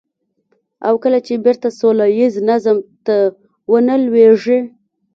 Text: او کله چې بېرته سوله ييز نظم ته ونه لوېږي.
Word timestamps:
او 0.87 0.93
کله 1.03 1.19
چې 1.25 1.33
بېرته 1.45 1.69
سوله 1.79 2.05
ييز 2.17 2.35
نظم 2.49 2.77
ته 3.05 3.15
ونه 3.71 3.95
لوېږي. 4.05 4.59